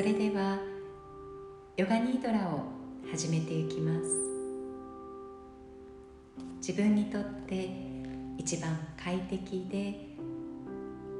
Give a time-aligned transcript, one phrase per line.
[0.00, 0.58] それでは
[1.76, 2.62] ヨガニードラを
[3.10, 4.06] 始めていきます。
[6.66, 7.68] 自分にとって
[8.38, 10.16] 一番快適で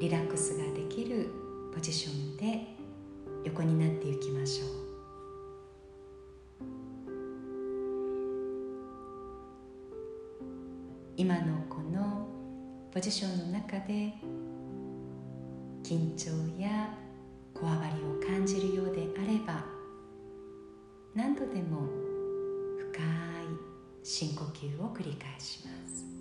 [0.00, 1.28] リラックスができる
[1.74, 2.68] ポジションで
[3.44, 4.68] 横になっていきましょう。
[11.18, 12.26] 今のこの
[12.90, 14.14] ポジションの中で
[15.82, 17.09] 緊張や
[17.60, 19.62] こわばりを感じるようであれば
[21.14, 21.86] 何度でも
[22.78, 23.06] 深い
[24.02, 26.19] 深呼吸を繰り返します。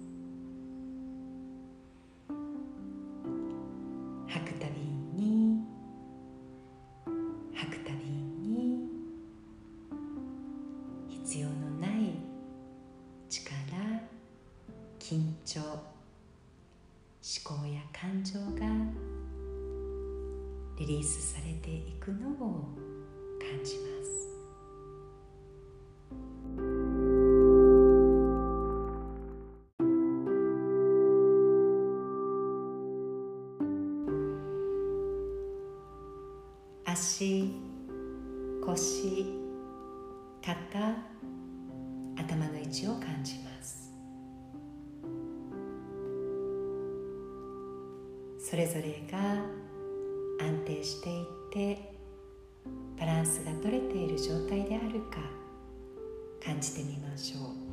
[36.99, 37.49] 足
[38.61, 39.25] 腰
[40.41, 40.53] 肩
[42.17, 43.93] 頭の位置を感じます。
[48.37, 49.17] それぞれが
[50.45, 51.93] 安定していって
[52.99, 55.19] バランスが取れている状態であるか
[56.43, 57.69] 感じてみましょう。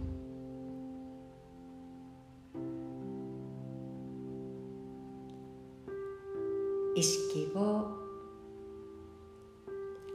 [6.94, 8.05] 意識を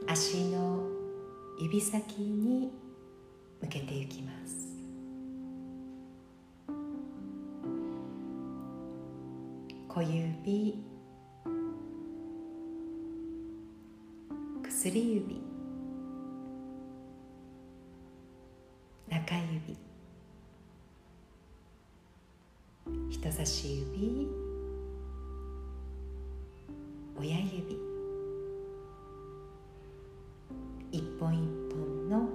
[0.06, 0.88] 足の
[1.58, 2.72] 指先に
[3.60, 4.62] 向けていきます。
[9.88, 10.82] 小指
[14.62, 15.40] 薬指
[19.08, 19.76] 中指
[23.10, 24.28] 人差し指
[27.18, 27.91] 親指。
[31.22, 31.38] 本一
[31.70, 32.28] 本の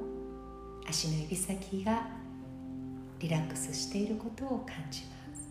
[0.88, 2.08] 足の指先が
[3.20, 5.50] リラックスしていることを感じます。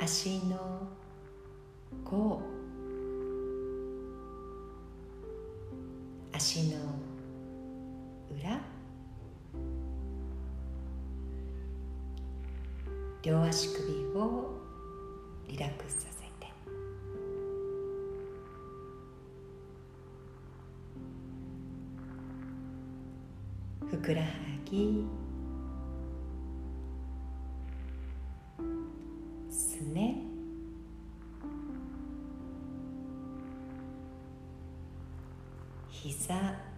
[0.00, 0.86] 足の
[2.04, 2.42] 甲
[6.34, 6.76] 足の
[8.30, 8.60] 裏。
[13.22, 14.58] 両足首を
[15.48, 16.09] リラックス。
[24.10, 24.28] くらは
[24.64, 25.06] ぎ。
[29.48, 30.16] すね。
[35.88, 36.69] 膝膝。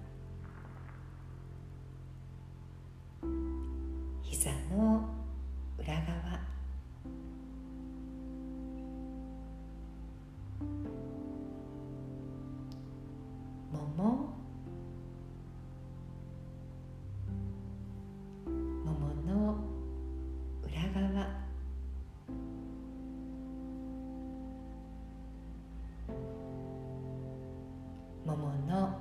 [28.24, 28.96] ももの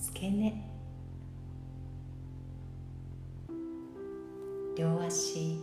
[0.00, 0.66] 付け根。
[4.76, 5.58] 両足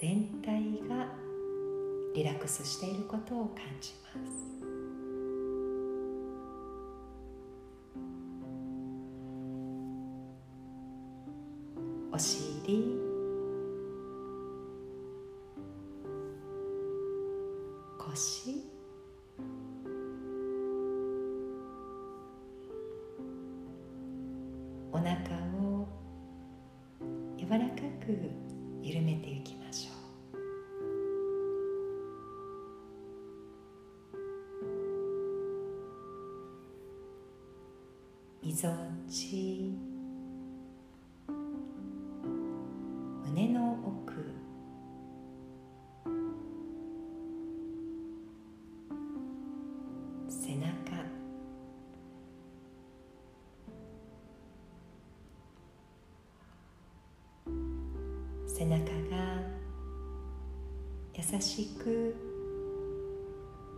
[0.00, 1.06] 全体が
[2.14, 4.83] リラックスしていることを感じます。
[24.94, 25.88] お腹を
[27.36, 28.16] 柔らかく
[28.80, 29.94] 緩めていきましょう。
[38.46, 39.43] みぞおち
[61.14, 62.14] 優しく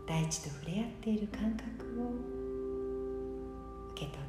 [0.06, 2.10] 大地と触れ合っている感覚を
[3.92, 4.25] 受け取っ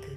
[0.00, 0.16] 首？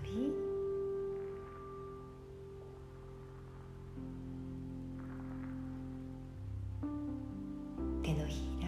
[8.04, 8.68] 手のひら？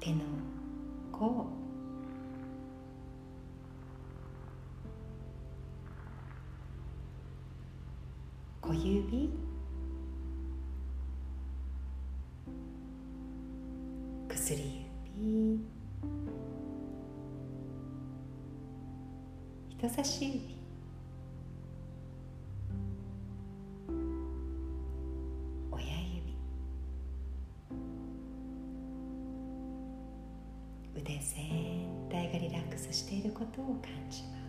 [0.00, 0.18] 手の
[1.12, 1.46] 甲？
[8.60, 9.45] 小指？
[19.86, 20.40] 人差し指
[25.70, 26.36] 親指。
[30.96, 34.45] 腕全体がリラックスしていることを感じます。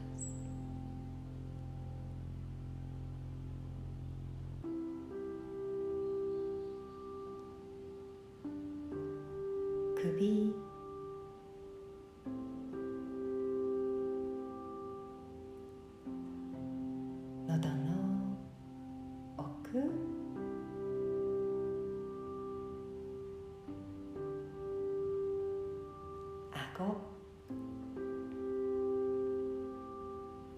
[26.77, 26.95] 顎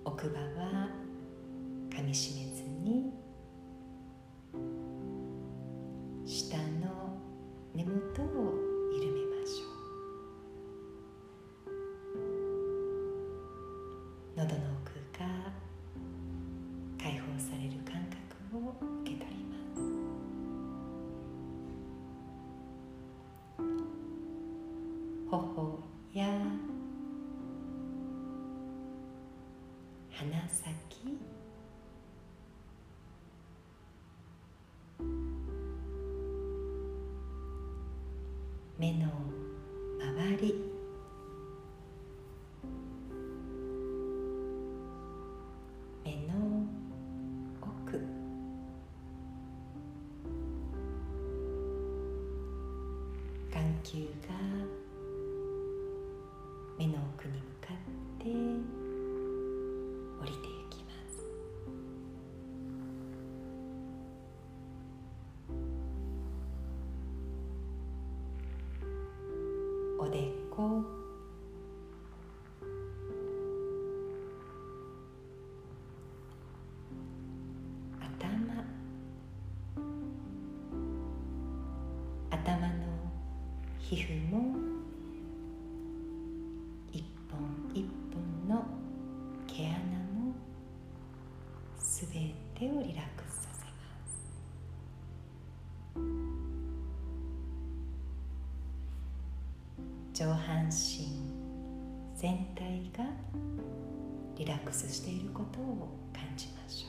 [0.04, 0.90] 奥歯は
[1.96, 2.39] かみしめ
[30.20, 30.76] 鼻先。
[38.78, 39.08] 目の
[40.02, 40.69] 周り。
[70.60, 70.66] 頭。
[82.30, 82.74] 頭の
[83.80, 84.59] 皮膚も。
[100.20, 101.08] 上半身
[102.14, 103.06] 全体が
[104.36, 106.88] リラックスしていることを感じましょ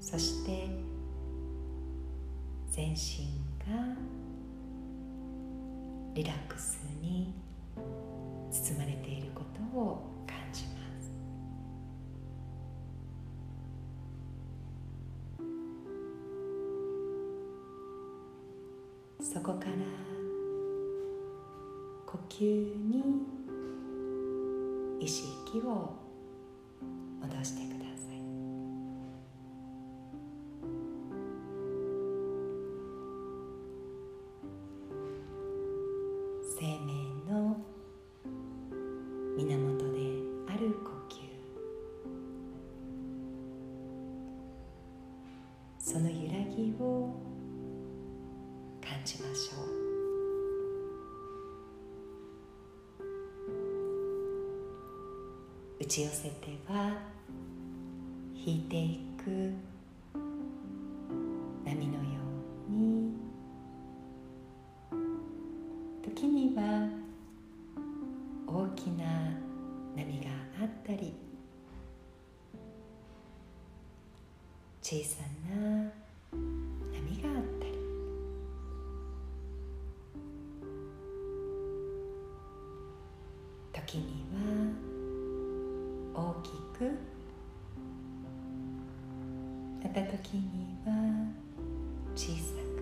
[0.00, 0.04] う。
[0.04, 0.68] そして
[2.68, 3.28] 全身
[3.60, 3.94] が
[6.14, 7.32] リラックスに
[8.50, 10.13] 包まれていることを
[19.34, 19.72] そこから
[22.06, 23.02] 呼吸に
[25.00, 25.92] 意識を
[27.20, 27.93] 戻してください。
[55.94, 56.92] ち寄せては
[58.34, 59.52] 引いていく
[61.64, 62.00] 波のよ
[62.68, 63.12] うに。
[66.02, 66.88] 時には
[68.44, 69.04] 大きな
[69.94, 70.30] 波が
[70.62, 71.14] あったり
[74.82, 75.73] 小さな波
[86.78, 86.90] く。
[89.82, 90.92] また時には
[92.16, 92.74] 小さく。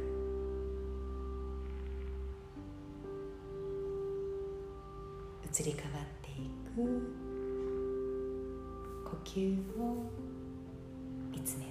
[5.60, 6.32] 移り変わってい
[6.74, 6.80] く。
[9.04, 9.80] 呼吸を
[11.30, 11.70] 見つめま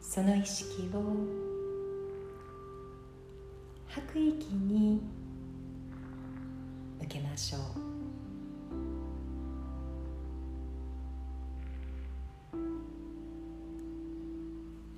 [0.00, 0.14] す。
[0.14, 1.49] その意識を
[4.10, 5.00] 吐く息に
[7.00, 7.60] 向けましょう。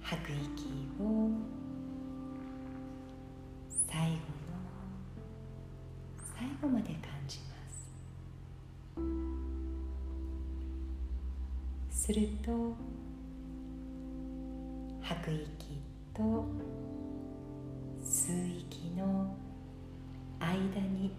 [0.00, 1.28] 吐く息を
[3.69, 4.19] 最後の
[6.35, 7.45] 最後まで感じま
[11.90, 12.07] す。
[12.07, 12.75] すると
[15.02, 15.83] 吐く息
[16.14, 16.91] と吸う息
[18.91, 19.35] の
[20.39, 21.15] 間に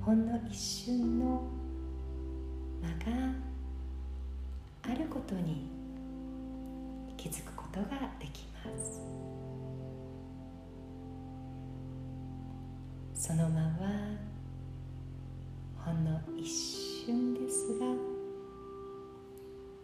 [0.00, 1.42] ほんの一瞬の
[2.82, 3.34] 間が
[4.82, 5.68] あることに
[7.16, 7.86] 気づくことが
[8.20, 9.00] できます。
[13.14, 13.70] その間は
[15.82, 16.46] ほんの一
[17.06, 17.86] 瞬ですが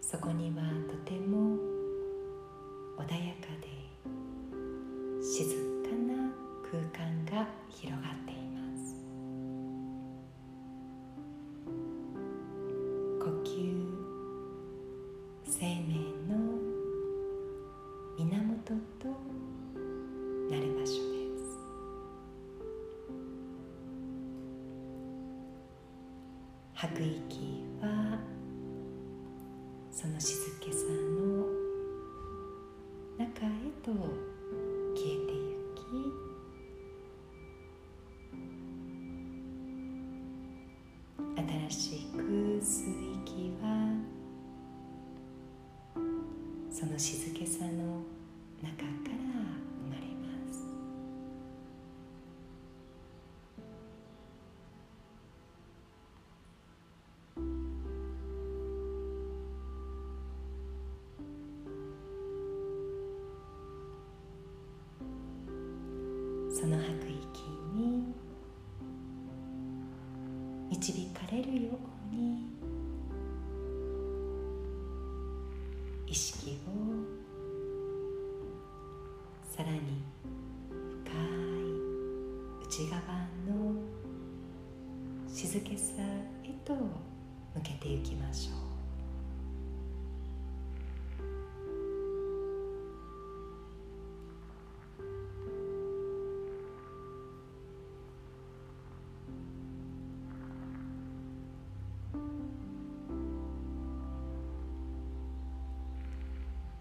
[0.03, 1.50] そこにはとても
[26.81, 27.30] 吐く
[66.61, 67.17] その吐く息
[67.75, 68.13] に
[70.69, 71.71] 導かれるよ
[72.13, 72.51] うに
[76.07, 76.71] 意識を
[79.57, 80.05] さらに
[80.69, 81.15] 深
[81.57, 83.01] い内側
[83.49, 83.75] の
[85.27, 86.03] 静けさ
[86.43, 88.70] へと向けていきましょう。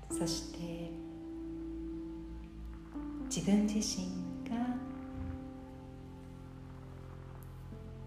[0.09, 0.91] そして
[3.33, 4.07] 自分自身
[4.49, 4.65] が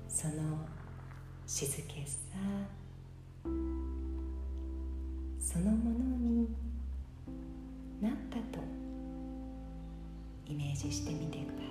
[0.09, 0.35] その
[1.47, 2.19] 静けさ
[5.39, 6.49] そのものに
[8.01, 8.63] なったと
[10.47, 11.62] イメージしてみてください。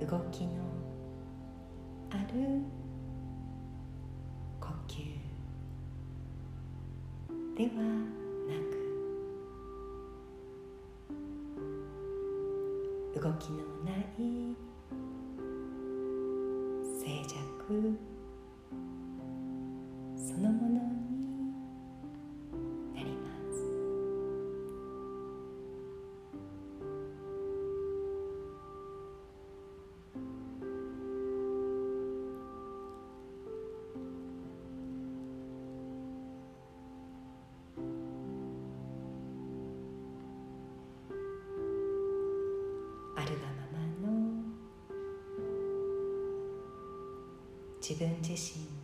[0.00, 0.52] 動きの
[2.10, 2.62] ある
[4.60, 5.18] 呼吸
[7.56, 7.82] では
[8.48, 8.54] な
[13.16, 14.56] く動きのない
[17.00, 18.17] 静寂。
[47.88, 48.77] 自分自身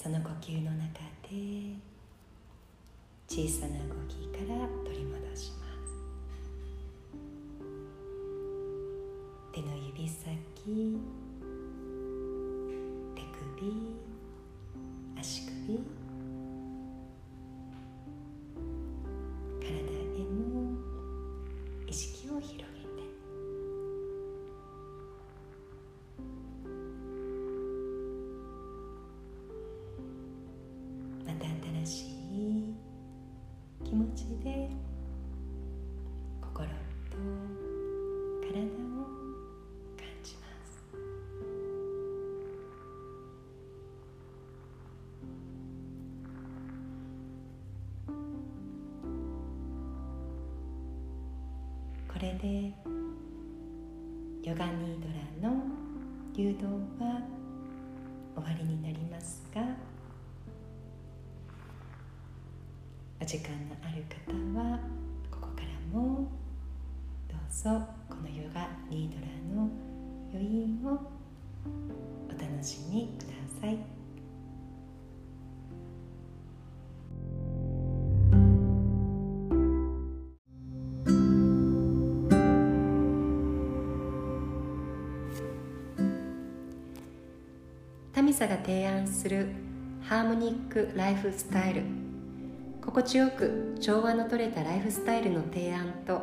[0.00, 1.74] その呼吸の中で
[3.26, 5.90] 小さな動きから取り戻します。
[9.52, 10.38] 手の指先
[13.16, 13.22] 手
[13.56, 13.72] 首
[15.18, 15.97] 足首
[33.88, 34.68] 気持ちで
[36.42, 37.16] 心と
[38.42, 38.68] 体を
[39.96, 40.84] 感じます。
[52.06, 52.74] これで
[54.42, 55.08] ヨガニード
[55.46, 55.62] ラの
[56.34, 56.64] 誘導
[57.00, 57.22] は
[58.36, 59.62] 終わりになりますが
[64.08, 64.78] 方は
[65.30, 66.30] ここからも
[67.28, 69.26] どうぞこのヨガニードラ
[69.62, 69.70] の
[70.32, 71.00] 余韻を
[72.28, 73.78] お楽しみください。
[88.12, 89.46] タミサが提案する
[90.02, 91.97] ハーモニックライフスタイル
[92.88, 96.22] 心地よく調和のとれたライフスタイルの提案と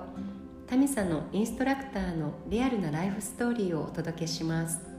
[0.66, 4.95] タミサのインストラクターのリアルなライフストーリーをお届けします。